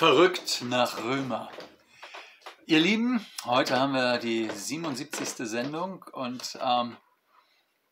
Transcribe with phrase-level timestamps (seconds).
[0.00, 1.50] Verrückt nach Römer.
[2.64, 5.46] Ihr Lieben, heute haben wir die 77.
[5.46, 6.96] Sendung und ähm,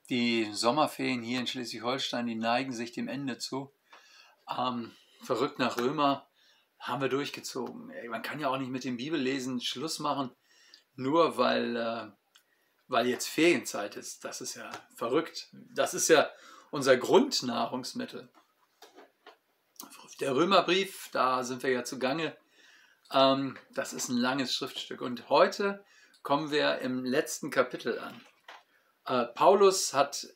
[0.08, 3.74] die Sommerferien hier in Schleswig-Holstein, die neigen sich dem Ende zu.
[4.48, 6.26] Ähm, Verrückt nach Römer
[6.78, 7.92] haben wir durchgezogen.
[8.08, 10.30] Man kann ja auch nicht mit dem Bibellesen Schluss machen,
[10.94, 12.06] nur weil, äh,
[12.86, 14.24] weil jetzt Ferienzeit ist.
[14.24, 15.50] Das ist ja verrückt.
[15.74, 16.30] Das ist ja
[16.70, 18.30] unser Grundnahrungsmittel
[20.20, 22.36] der Römerbrief, da sind wir ja zugange.
[23.12, 25.00] Ähm, das ist ein langes Schriftstück.
[25.00, 25.84] Und heute
[26.22, 28.20] kommen wir im letzten Kapitel an.
[29.06, 30.26] Äh, Paulus hat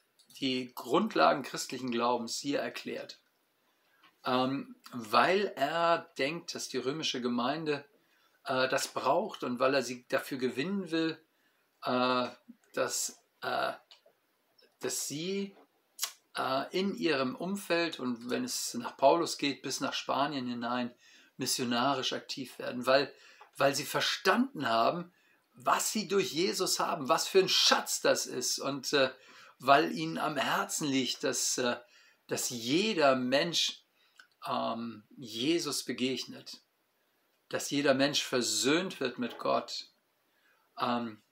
[0.41, 3.21] die Grundlagen christlichen Glaubens hier erklärt,
[4.25, 7.85] ähm, weil er denkt, dass die römische Gemeinde
[8.45, 11.19] äh, das braucht und weil er sie dafür gewinnen will,
[11.85, 12.29] äh,
[12.73, 13.73] dass, äh,
[14.81, 15.57] dass sie
[16.71, 20.95] in ihrem Umfeld und wenn es nach Paulus geht, bis nach Spanien hinein
[21.37, 23.13] missionarisch aktiv werden, weil,
[23.57, 25.13] weil sie verstanden haben,
[25.55, 29.11] was sie durch Jesus haben, was für ein Schatz das ist und äh,
[29.59, 31.77] weil ihnen am Herzen liegt, dass, äh,
[32.27, 33.85] dass jeder Mensch
[34.47, 36.63] ähm, Jesus begegnet,
[37.49, 39.91] dass jeder Mensch versöhnt wird mit Gott.
[40.79, 41.23] Ähm,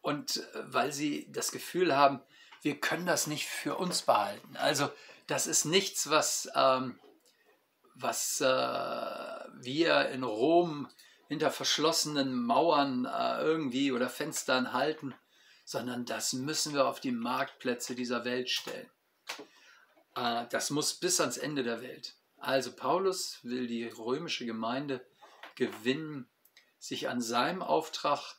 [0.00, 2.20] und äh, weil sie das Gefühl haben,
[2.66, 4.56] wir können das nicht für uns behalten.
[4.56, 4.90] Also
[5.28, 6.98] das ist nichts, was, ähm,
[7.94, 10.88] was äh, wir in Rom
[11.28, 15.14] hinter verschlossenen Mauern äh, irgendwie oder Fenstern halten,
[15.64, 18.90] sondern das müssen wir auf die Marktplätze dieser Welt stellen.
[20.16, 22.16] Äh, das muss bis ans Ende der Welt.
[22.36, 25.06] Also Paulus will die römische Gemeinde
[25.54, 26.28] gewinnen,
[26.80, 28.34] sich an seinem Auftrag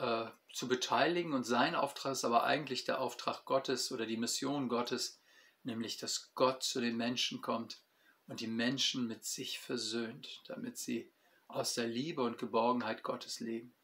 [0.00, 4.68] äh, zu beteiligen und sein Auftrag ist aber eigentlich der Auftrag Gottes oder die Mission
[4.68, 5.20] Gottes,
[5.62, 7.82] nämlich dass Gott zu den Menschen kommt
[8.26, 11.12] und die Menschen mit sich versöhnt, damit sie
[11.48, 13.74] aus der Liebe und Geborgenheit Gottes leben.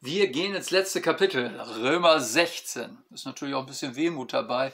[0.00, 2.98] Wir gehen ins letzte Kapitel, Römer 16.
[3.10, 4.72] Ist natürlich auch ein bisschen Wehmut dabei.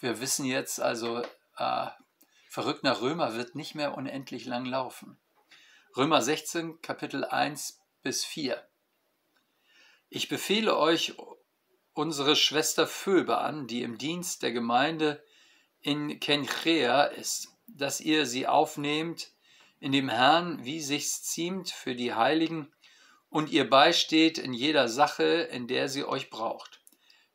[0.00, 1.22] Wir wissen jetzt also,
[1.56, 1.86] äh,
[2.48, 5.16] verrückt Römer wird nicht mehr unendlich lang laufen.
[5.96, 8.60] Römer 16, Kapitel 1 bis 4.
[10.16, 11.14] Ich befehle euch
[11.92, 15.20] unsere Schwester Phoebe an, die im Dienst der Gemeinde
[15.80, 19.32] in Kenchrea ist, dass ihr sie aufnehmt
[19.80, 22.72] in dem Herrn, wie sich's ziemt für die Heiligen,
[23.28, 26.80] und ihr beisteht in jeder Sache, in der sie euch braucht.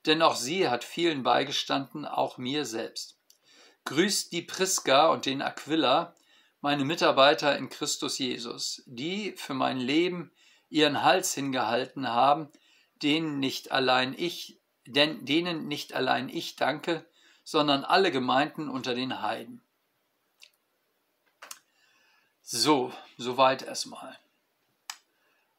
[0.05, 3.19] Denn auch sie hat vielen beigestanden, auch mir selbst.
[3.83, 6.15] Grüßt die Priska und den Aquila,
[6.61, 10.31] meine Mitarbeiter in Christus Jesus, die für mein Leben
[10.69, 12.49] ihren Hals hingehalten haben,
[13.01, 17.05] denen nicht allein ich, denn denen nicht allein ich danke,
[17.43, 19.61] sondern alle Gemeinden unter den Heiden.
[22.41, 24.17] So, soweit erstmal.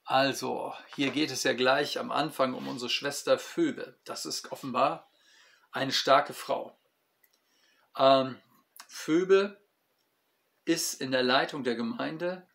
[0.05, 3.97] Also, hier geht es ja gleich am Anfang um unsere Schwester Phoebe.
[4.05, 5.09] Das ist offenbar
[5.71, 6.77] eine starke Frau.
[7.97, 8.37] Ähm,
[8.89, 9.61] Phoebe
[10.65, 12.47] ist in der Leitung der Gemeinde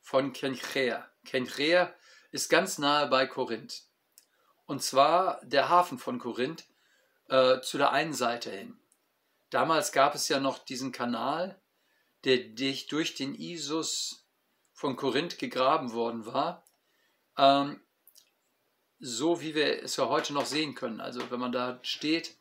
[0.00, 1.06] von Kenchrea.
[1.26, 1.94] Kenchrea
[2.30, 3.82] ist ganz nahe bei Korinth.
[4.72, 6.64] Und zwar der Hafen von Korinth
[7.28, 8.80] äh, zu der einen Seite hin.
[9.50, 11.60] Damals gab es ja noch diesen Kanal,
[12.24, 14.26] der durch den Isus
[14.72, 16.64] von Korinth gegraben worden war.
[17.36, 17.82] Ähm,
[18.98, 21.02] so wie wir es ja heute noch sehen können.
[21.02, 22.34] Also wenn man da steht,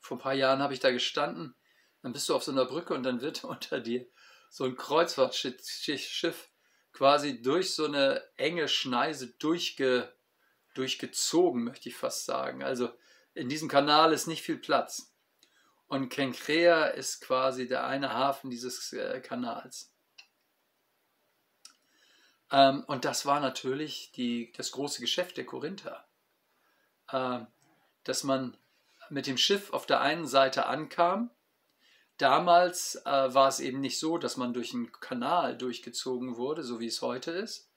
[0.00, 1.54] vor ein paar Jahren habe ich da gestanden,
[2.02, 4.04] dann bist du auf so einer Brücke und dann wird unter dir
[4.50, 6.50] so ein Kreuzfahrtschiff
[6.92, 10.12] quasi durch so eine enge Schneise durchge,
[10.78, 12.62] durchgezogen, möchte ich fast sagen.
[12.62, 12.90] Also
[13.34, 15.12] in diesem Kanal ist nicht viel Platz.
[15.86, 19.92] Und Kenkrea ist quasi der eine Hafen dieses äh, Kanals.
[22.50, 26.06] Ähm, und das war natürlich die, das große Geschäft der Korinther.
[27.12, 27.46] Ähm,
[28.04, 28.56] dass man
[29.10, 31.30] mit dem Schiff auf der einen Seite ankam.
[32.16, 36.80] Damals äh, war es eben nicht so, dass man durch einen Kanal durchgezogen wurde, so
[36.80, 37.70] wie es heute ist,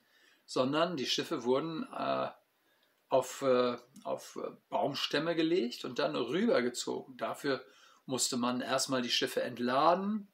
[0.46, 2.30] sondern die Schiffe wurden äh,
[3.12, 7.18] auf, äh, auf äh, Baumstämme gelegt und dann rübergezogen.
[7.18, 7.64] Dafür
[8.06, 10.32] musste man erstmal die Schiffe entladen,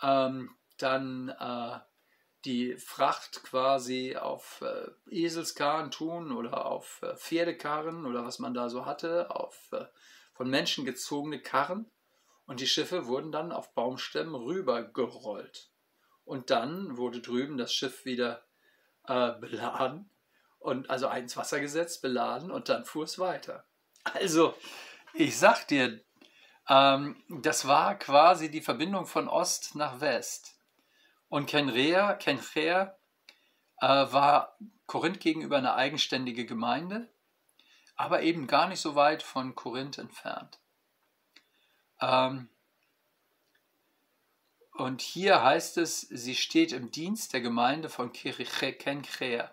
[0.00, 1.80] ähm, dann äh,
[2.44, 8.70] die Fracht quasi auf äh, Eselskarren tun oder auf äh, Pferdekarren oder was man da
[8.70, 9.84] so hatte, auf äh,
[10.32, 11.90] von Menschen gezogene Karren.
[12.46, 15.70] Und die Schiffe wurden dann auf Baumstämmen rübergerollt.
[16.24, 18.44] Und dann wurde drüben das Schiff wieder
[19.06, 20.09] äh, beladen
[20.60, 23.64] und also ins Wasser gesetzt, beladen und dann fuhr es weiter.
[24.04, 24.54] Also,
[25.14, 26.00] ich sag dir,
[26.68, 30.56] ähm, das war quasi die Verbindung von Ost nach West.
[31.28, 32.96] Und Kenrea, Kenchrea
[33.80, 37.08] äh, war Korinth gegenüber eine eigenständige Gemeinde,
[37.96, 40.60] aber eben gar nicht so weit von Korinth entfernt.
[42.00, 42.48] Ähm,
[44.72, 49.50] und hier heißt es, sie steht im Dienst der Gemeinde von Kenchrea.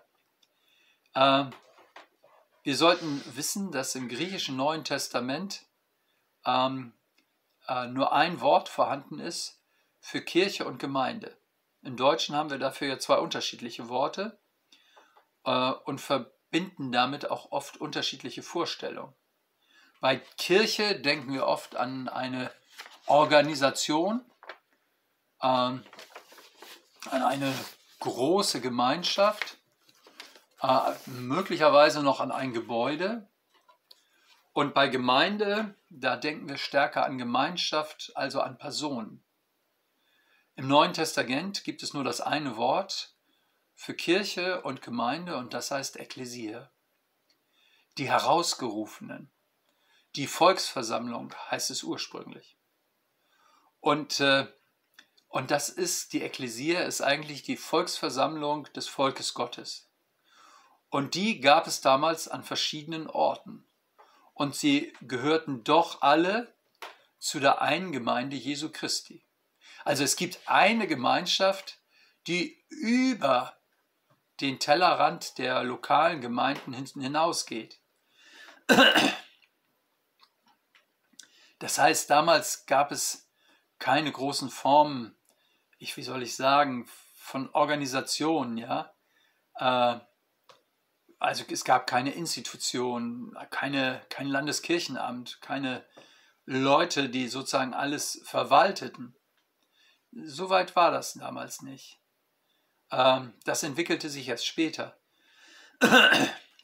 [1.14, 1.50] Ähm,
[2.62, 5.64] wir sollten wissen, dass im griechischen Neuen Testament
[6.44, 6.92] ähm,
[7.66, 9.62] äh, nur ein Wort vorhanden ist
[10.00, 11.36] für Kirche und Gemeinde.
[11.82, 14.38] Im Deutschen haben wir dafür ja zwei unterschiedliche Worte
[15.44, 19.14] äh, und verbinden damit auch oft unterschiedliche Vorstellungen.
[20.00, 22.50] Bei Kirche denken wir oft an eine
[23.06, 24.24] Organisation,
[25.42, 25.84] ähm,
[27.10, 27.52] an eine
[28.00, 29.57] große Gemeinschaft,
[30.62, 33.28] äh, möglicherweise noch an ein Gebäude.
[34.52, 39.22] Und bei Gemeinde, da denken wir stärker an Gemeinschaft, also an Personen.
[40.56, 43.14] Im Neuen Testament gibt es nur das eine Wort
[43.76, 46.68] für Kirche und Gemeinde und das heißt Ekklesia.
[47.96, 49.30] Die Herausgerufenen,
[50.16, 52.56] die Volksversammlung heißt es ursprünglich.
[53.78, 54.48] Und, äh,
[55.28, 59.87] und das ist, die Ekklesia ist eigentlich die Volksversammlung des Volkes Gottes.
[60.90, 63.66] Und die gab es damals an verschiedenen Orten.
[64.34, 66.54] Und sie gehörten doch alle
[67.18, 69.24] zu der einen Gemeinde Jesu Christi.
[69.84, 71.78] Also es gibt eine Gemeinschaft,
[72.26, 73.56] die über
[74.40, 77.80] den Tellerrand der lokalen Gemeinden hinausgeht.
[81.58, 83.28] Das heißt, damals gab es
[83.78, 85.16] keine großen Formen,
[85.78, 88.92] ich, wie soll ich sagen, von Organisationen, ja.
[89.54, 89.98] Äh,
[91.18, 95.84] also es gab keine Institution, keine, kein Landeskirchenamt, keine
[96.44, 99.16] Leute, die sozusagen alles verwalteten.
[100.12, 102.00] So weit war das damals nicht.
[102.90, 104.98] Ähm, das entwickelte sich erst später.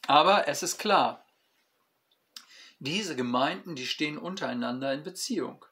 [0.07, 1.27] Aber es ist klar,
[2.79, 5.65] diese Gemeinden, die stehen untereinander in Beziehung.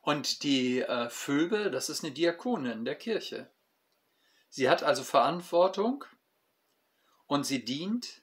[0.00, 3.50] Und die äh, Phoebe, das ist eine Diakonin der Kirche.
[4.48, 6.04] Sie hat also Verantwortung
[7.26, 8.22] und sie dient,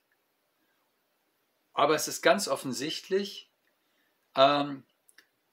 [1.74, 3.50] aber es ist ganz offensichtlich,
[4.36, 4.84] ähm,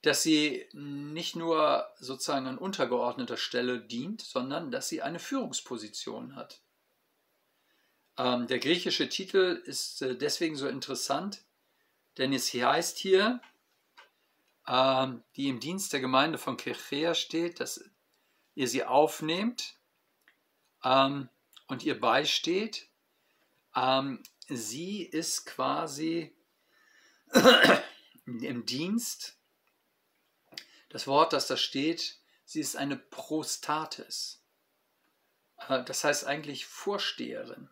[0.02, 6.60] dass sie nicht nur sozusagen an untergeordneter Stelle dient, sondern dass sie eine Führungsposition hat.
[8.16, 11.42] Ähm, der griechische Titel ist äh, deswegen so interessant,
[12.18, 13.40] denn es heißt hier,
[14.66, 17.82] ähm, die im Dienst der Gemeinde von Kechea steht, dass
[18.54, 19.76] ihr sie aufnehmt
[20.84, 21.28] ähm,
[21.66, 22.89] und ihr beisteht.
[23.74, 26.36] Ähm, sie ist quasi
[28.24, 29.40] im Dienst
[30.90, 34.44] das Wort, das da steht, sie ist eine Prostatis.
[35.68, 37.70] Äh, das heißt eigentlich Vorsteherin,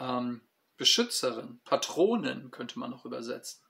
[0.00, 0.40] ähm,
[0.76, 3.62] Beschützerin, Patronin könnte man noch übersetzen.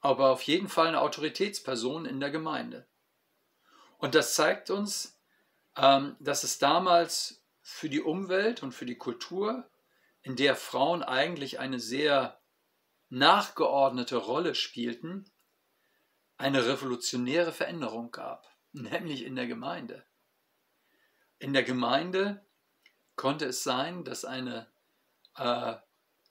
[0.00, 2.86] Aber auf jeden Fall eine Autoritätsperson in der Gemeinde.
[3.98, 5.18] Und das zeigt uns,
[5.76, 9.69] ähm, dass es damals für die Umwelt und für die Kultur,
[10.22, 12.40] in der Frauen eigentlich eine sehr
[13.08, 15.30] nachgeordnete Rolle spielten,
[16.36, 20.04] eine revolutionäre Veränderung gab, nämlich in der Gemeinde.
[21.38, 22.44] In der Gemeinde
[23.16, 24.66] konnte es sein, dass eine,
[25.36, 25.74] äh,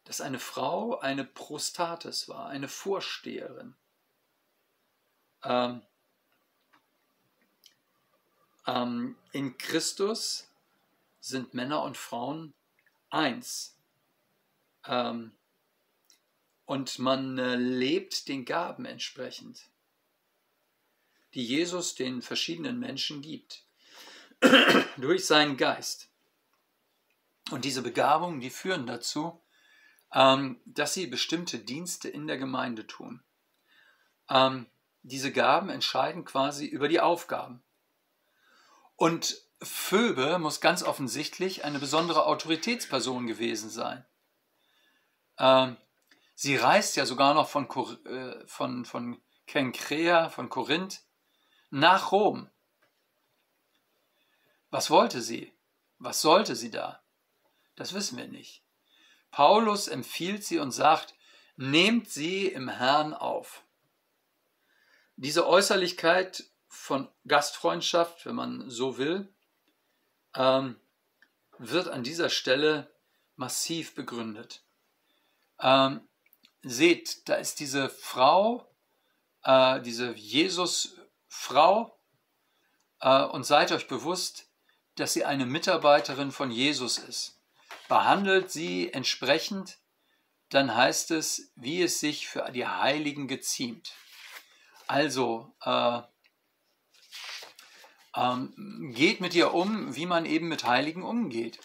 [0.03, 3.75] dass eine Frau eine Prostatis war, eine Vorsteherin.
[5.43, 5.81] Ähm,
[8.67, 10.48] ähm, in Christus
[11.19, 12.53] sind Männer und Frauen
[13.10, 13.78] eins.
[14.86, 15.31] Ähm,
[16.65, 19.69] und man äh, lebt den Gaben entsprechend
[21.33, 23.63] die Jesus den verschiedenen Menschen gibt,
[24.98, 26.09] durch seinen Geist.
[27.51, 29.41] Und diese Begabungen, die führen dazu,
[30.13, 33.24] ähm, dass sie bestimmte Dienste in der Gemeinde tun.
[34.29, 34.67] Ähm,
[35.01, 37.63] diese Gaben entscheiden quasi über die Aufgaben.
[38.95, 44.05] Und Phoebe muss ganz offensichtlich eine besondere Autoritätsperson gewesen sein.
[45.39, 45.77] Ähm,
[46.36, 47.69] sie reist ja sogar noch von,
[48.05, 51.01] äh, von, von Kenkrea, von Korinth,
[51.69, 52.50] nach Rom.
[54.69, 55.53] Was wollte sie?
[55.98, 57.03] Was sollte sie da?
[57.75, 58.63] Das wissen wir nicht.
[59.31, 61.15] Paulus empfiehlt sie und sagt,
[61.55, 63.63] nehmt sie im Herrn auf.
[65.15, 69.34] Diese Äußerlichkeit von Gastfreundschaft, wenn man so will,
[70.36, 70.79] ähm,
[71.58, 72.93] wird an dieser Stelle
[73.36, 74.63] massiv begründet.
[75.62, 76.08] Ähm,
[76.62, 78.70] seht, da ist diese Frau,
[79.44, 80.98] äh, diese Jesus
[81.28, 82.00] Frau,
[83.01, 84.48] äh, und seid euch bewusst,
[84.96, 87.39] dass sie eine Mitarbeiterin von Jesus ist.
[87.88, 89.80] Behandelt sie entsprechend,
[90.50, 93.94] dann heißt es, wie es sich für die Heiligen geziemt.
[94.88, 96.01] Also, äh,
[98.16, 101.60] ähm, geht mit ihr um, wie man eben mit Heiligen umgeht.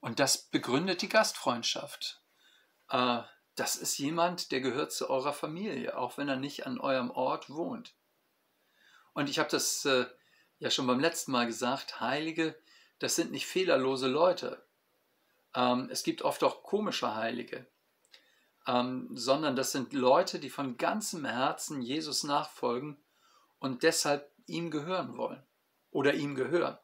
[0.00, 2.20] Und das begründet die Gastfreundschaft.
[2.90, 3.22] Äh,
[3.54, 7.48] das ist jemand, der gehört zu eurer Familie, auch wenn er nicht an eurem Ort
[7.48, 7.94] wohnt.
[9.14, 10.04] Und ich habe das äh,
[10.58, 12.54] ja schon beim letzten Mal gesagt, Heilige,
[12.98, 14.66] das sind nicht fehlerlose Leute.
[15.54, 17.66] Ähm, es gibt oft auch komische Heilige,
[18.66, 23.02] ähm, sondern das sind Leute, die von ganzem Herzen Jesus nachfolgen
[23.58, 25.42] und deshalb ihm gehören wollen
[25.90, 26.78] oder ihm gehören.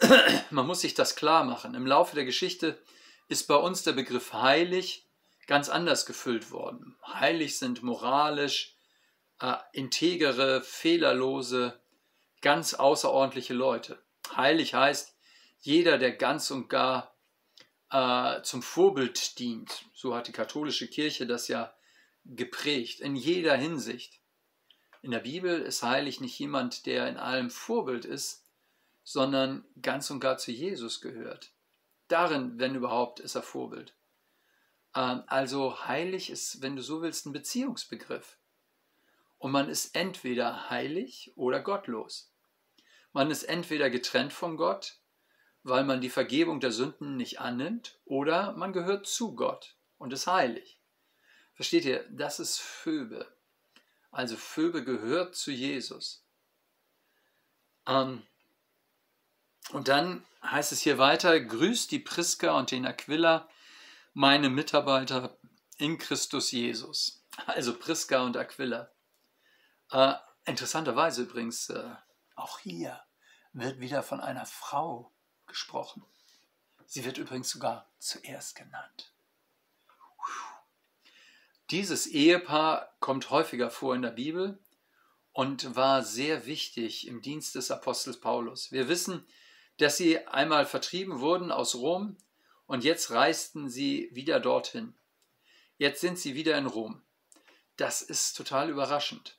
[0.50, 1.74] Man muss sich das klar machen.
[1.74, 2.82] Im Laufe der Geschichte
[3.30, 5.06] ist bei uns der Begriff heilig
[5.46, 6.96] ganz anders gefüllt worden.
[7.06, 8.74] Heilig sind moralisch,
[9.40, 11.80] äh, integere, fehlerlose,
[12.40, 14.02] ganz außerordentliche Leute.
[14.36, 15.16] Heilig heißt
[15.60, 17.14] jeder, der ganz und gar
[17.92, 19.84] äh, zum Vorbild dient.
[19.94, 21.72] So hat die katholische Kirche das ja
[22.24, 24.20] geprägt, in jeder Hinsicht.
[25.02, 28.44] In der Bibel ist heilig nicht jemand, der in allem Vorbild ist,
[29.04, 31.52] sondern ganz und gar zu Jesus gehört.
[32.10, 33.94] Darin, wenn überhaupt, ist er Vorbild.
[34.96, 38.36] Ähm, also heilig ist, wenn du so willst, ein Beziehungsbegriff.
[39.38, 42.34] Und man ist entweder heilig oder gottlos.
[43.12, 44.98] Man ist entweder getrennt von Gott,
[45.62, 50.26] weil man die Vergebung der Sünden nicht annimmt, oder man gehört zu Gott und ist
[50.26, 50.80] heilig.
[51.54, 52.06] Versteht ihr?
[52.10, 53.32] Das ist Phoebe.
[54.10, 56.24] Also Phoebe gehört zu Jesus.
[57.86, 58.22] Ähm,
[59.72, 63.48] und dann heißt es hier weiter, grüßt die Priska und den Aquila,
[64.14, 65.36] meine Mitarbeiter
[65.76, 67.24] in Christus Jesus.
[67.46, 68.90] Also Priska und Aquila.
[69.90, 70.14] Äh,
[70.44, 71.94] interessanterweise übrigens, äh,
[72.34, 73.00] auch hier
[73.52, 75.12] wird wieder von einer Frau
[75.46, 76.04] gesprochen.
[76.86, 79.12] Sie wird übrigens sogar zuerst genannt.
[81.70, 84.58] Dieses Ehepaar kommt häufiger vor in der Bibel
[85.32, 88.72] und war sehr wichtig im Dienst des Apostels Paulus.
[88.72, 89.24] Wir wissen,
[89.80, 92.16] dass sie einmal vertrieben wurden aus Rom
[92.66, 94.94] und jetzt reisten sie wieder dorthin.
[95.78, 97.02] Jetzt sind sie wieder in Rom.
[97.76, 99.38] Das ist total überraschend.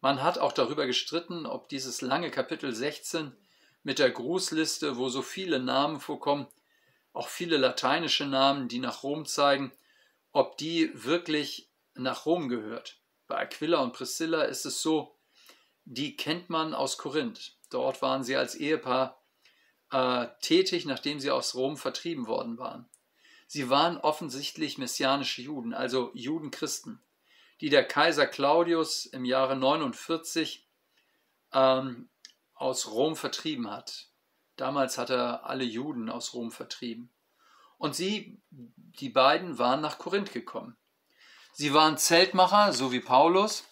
[0.00, 3.32] Man hat auch darüber gestritten, ob dieses lange Kapitel 16
[3.84, 6.48] mit der Grußliste, wo so viele Namen vorkommen,
[7.12, 9.72] auch viele lateinische Namen, die nach Rom zeigen,
[10.32, 12.98] ob die wirklich nach Rom gehört.
[13.28, 15.16] Bei Aquila und Priscilla ist es so,
[15.84, 17.56] die kennt man aus Korinth.
[17.70, 19.22] Dort waren sie als Ehepaar
[19.90, 22.88] äh, tätig, nachdem sie aus Rom vertrieben worden waren.
[23.46, 27.00] Sie waren offensichtlich messianische Juden, also Judenchristen
[27.60, 30.68] die der Kaiser Claudius im Jahre 49
[31.52, 32.08] ähm,
[32.54, 34.08] aus Rom vertrieben hat.
[34.56, 37.12] Damals hat er alle Juden aus Rom vertrieben.
[37.78, 40.76] Und sie, die beiden, waren nach Korinth gekommen.
[41.52, 43.64] Sie waren Zeltmacher, so wie Paulus.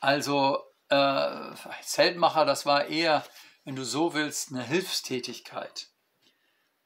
[0.00, 3.24] Also äh, Zeltmacher, das war eher,
[3.64, 5.88] wenn du so willst, eine Hilfstätigkeit.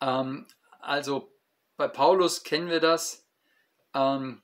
[0.00, 0.47] Ähm,
[0.80, 1.32] also
[1.76, 3.26] bei Paulus kennen wir das.
[3.94, 4.42] Ähm,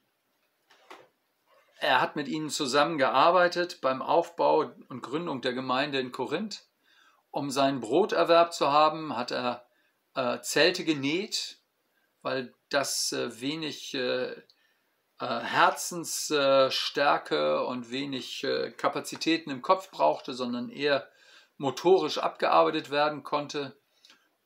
[1.78, 6.66] er hat mit ihnen zusammengearbeitet beim Aufbau und Gründung der Gemeinde in Korinth.
[7.30, 9.66] Um seinen Broterwerb zu haben, hat er
[10.14, 11.58] äh, Zelte genäht,
[12.22, 14.44] weil das äh, wenig äh, äh
[15.18, 21.08] Herzensstärke und wenig äh, Kapazitäten im Kopf brauchte, sondern eher
[21.56, 23.76] motorisch abgearbeitet werden konnte.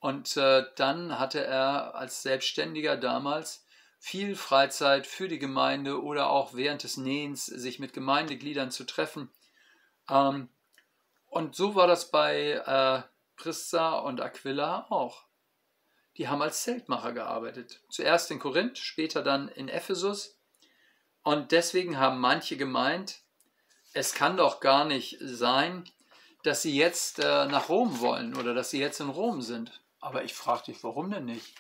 [0.00, 3.66] Und äh, dann hatte er als Selbstständiger damals
[3.98, 9.30] viel Freizeit für die Gemeinde oder auch während des Nähens sich mit Gemeindegliedern zu treffen.
[10.08, 10.48] Ähm,
[11.26, 13.02] und so war das bei äh,
[13.36, 15.24] Prisca und Aquila auch.
[16.16, 17.80] Die haben als Zeltmacher gearbeitet.
[17.90, 20.38] Zuerst in Korinth, später dann in Ephesus.
[21.22, 23.20] Und deswegen haben manche gemeint,
[23.92, 25.84] es kann doch gar nicht sein,
[26.42, 29.80] dass sie jetzt äh, nach Rom wollen oder dass sie jetzt in Rom sind.
[30.00, 31.54] Aber ich frage dich, warum denn nicht?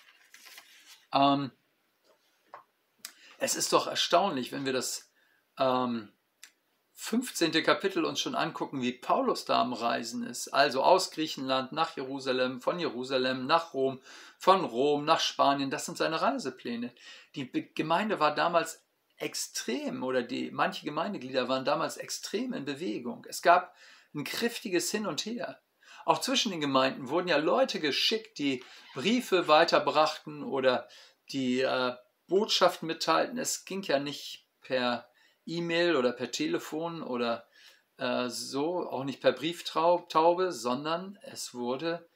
[1.12, 1.50] Ähm,
[3.38, 5.10] es ist doch erstaunlich, wenn wir das
[5.58, 6.12] ähm,
[6.94, 7.52] 15.
[7.62, 10.48] Kapitel uns schon angucken, wie Paulus da am Reisen ist.
[10.48, 14.00] Also aus Griechenland nach Jerusalem, von Jerusalem nach Rom,
[14.36, 15.70] von Rom nach Spanien.
[15.70, 16.92] Das sind seine Reisepläne.
[17.36, 18.82] Die Gemeinde war damals
[19.16, 23.24] extrem oder die manche Gemeindeglieder waren damals extrem in Bewegung.
[23.28, 23.74] Es gab
[24.18, 25.60] ein kräftiges Hin und Her.
[26.04, 30.88] Auch zwischen den Gemeinden wurden ja Leute geschickt, die Briefe weiterbrachten oder
[31.32, 31.94] die äh,
[32.26, 33.38] Botschaften mitteilten.
[33.38, 35.08] Es ging ja nicht per
[35.44, 37.46] E-Mail oder per Telefon oder
[37.96, 42.08] äh, so, auch nicht per Brieftaube, sondern es wurde,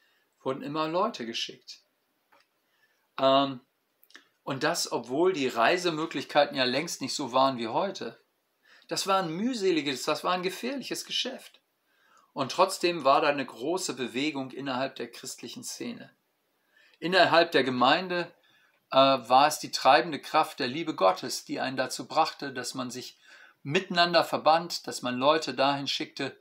[0.43, 1.83] wurden immer Leute geschickt.
[3.19, 3.61] Ähm,
[4.43, 8.21] und das, obwohl die Reisemöglichkeiten ja längst nicht so waren wie heute.
[8.89, 11.62] Das war ein mühseliges, das war ein gefährliches Geschäft.
[12.33, 16.11] Und trotzdem war da eine große Bewegung innerhalb der christlichen Szene.
[16.99, 18.33] Innerhalb der Gemeinde
[18.91, 22.91] äh, war es die treibende Kraft der Liebe Gottes, die einen dazu brachte, dass man
[22.91, 23.19] sich
[23.63, 26.39] miteinander verband, dass man Leute dahin schickte,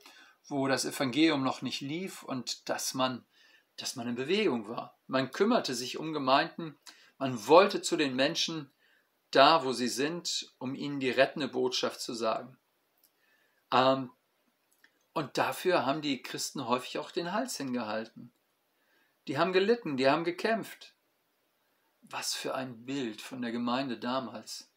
[0.48, 3.26] wo das Evangelium noch nicht lief und dass man,
[3.78, 4.98] dass man in Bewegung war.
[5.08, 6.78] Man kümmerte sich um Gemeinden,
[7.18, 8.72] man wollte zu den Menschen
[9.30, 12.58] da, wo sie sind, um ihnen die rettende Botschaft zu sagen.
[13.72, 14.12] Ähm,
[15.14, 18.32] und dafür haben die Christen häufig auch den Hals hingehalten.
[19.28, 20.96] Die haben gelitten, die haben gekämpft.
[22.02, 24.70] Was für ein Bild von der Gemeinde damals.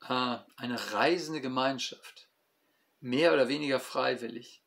[0.00, 2.28] Ah, eine reisende Gemeinschaft,
[3.00, 4.62] mehr oder weniger freiwillig,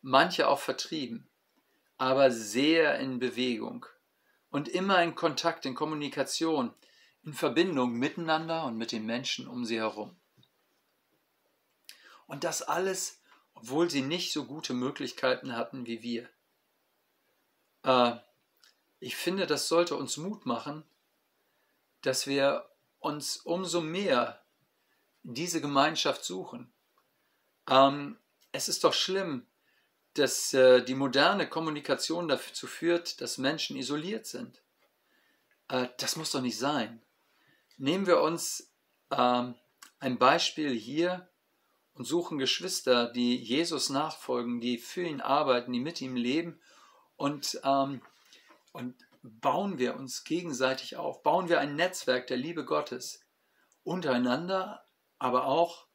[0.00, 1.28] manche auch vertrieben,
[1.98, 3.86] aber sehr in Bewegung
[4.50, 6.74] und immer in Kontakt, in Kommunikation,
[7.22, 10.16] in Verbindung miteinander und mit den Menschen um sie herum.
[12.26, 13.21] Und das alles,
[13.54, 16.28] obwohl sie nicht so gute Möglichkeiten hatten wie wir.
[17.82, 18.16] Äh,
[18.98, 20.84] ich finde, das sollte uns Mut machen,
[22.02, 22.68] dass wir
[22.98, 24.44] uns umso mehr
[25.22, 26.72] diese Gemeinschaft suchen.
[27.68, 28.18] Ähm,
[28.52, 29.46] es ist doch schlimm,
[30.14, 34.62] dass äh, die moderne Kommunikation dazu führt, dass Menschen isoliert sind.
[35.68, 37.02] Äh, das muss doch nicht sein.
[37.78, 38.72] Nehmen wir uns
[39.10, 39.54] ähm,
[39.98, 41.28] ein Beispiel hier
[41.94, 46.60] und suchen Geschwister, die Jesus nachfolgen, die für ihn arbeiten, die mit ihm leben
[47.16, 48.00] und ähm,
[48.72, 53.20] und bauen wir uns gegenseitig auf, bauen wir ein Netzwerk der Liebe Gottes
[53.84, 54.84] untereinander,
[55.18, 55.86] aber auch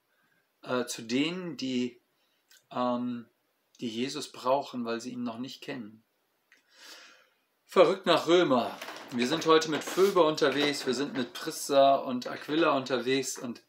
[0.62, 2.01] äh, zu denen, die,
[2.72, 3.27] ähm,
[3.80, 6.04] die Jesus brauchen, weil sie ihn noch nicht kennen.
[7.66, 8.78] Verrückt nach Römer.
[9.12, 13.62] Wir sind heute mit Phöber unterwegs, wir sind mit Prissa und Aquila unterwegs und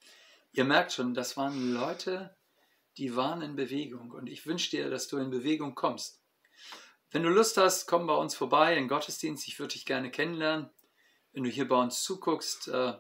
[0.53, 2.37] ihr merkt schon, das waren Leute,
[2.97, 6.21] die waren in Bewegung und ich wünsche dir, dass du in Bewegung kommst.
[7.11, 9.49] Wenn du Lust hast, komm bei uns vorbei in Gottesdienst.
[9.49, 10.69] Ich würde dich gerne kennenlernen.
[11.33, 12.95] Wenn du hier bei uns zuguckst, äh,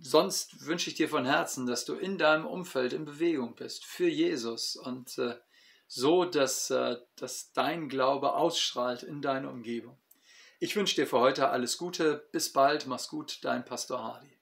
[0.00, 4.08] sonst wünsche ich dir von Herzen, dass du in deinem Umfeld in Bewegung bist für
[4.08, 5.36] Jesus und äh,
[5.88, 9.98] so, dass, äh, dass dein Glaube ausstrahlt in deine Umgebung.
[10.60, 12.28] Ich wünsche dir für heute alles Gute.
[12.32, 12.86] Bis bald.
[12.86, 13.38] Mach's gut.
[13.42, 14.37] Dein Pastor Hardy.